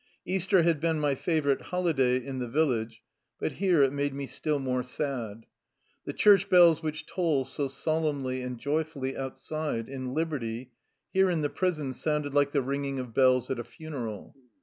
[0.25, 3.03] Easter had been my favorite holiday in the village,
[3.39, 5.45] but here it made me still more sad.
[6.05, 10.71] The church bells which toll so solemnly and joyfully outside, in liberty,
[11.13, 14.35] here in the prison, sounded like the ringing of bells at a funeral.